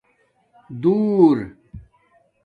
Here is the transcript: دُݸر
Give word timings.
دُݸر 0.81 1.39